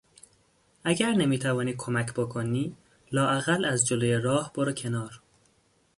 [0.83, 2.75] اگر نمیتوانی کمکی بکنی
[3.11, 5.21] لااقل از جلوی راه برو کنار!